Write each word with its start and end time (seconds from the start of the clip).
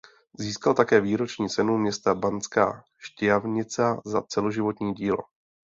Získal 0.39 0.73
také 0.73 1.01
Výroční 1.01 1.49
cenu 1.49 1.77
města 1.77 2.13
Banská 2.15 2.83
Štiavnica 2.97 4.01
za 4.05 4.21
celoživotní 4.21 4.93
dílo. 4.93 5.17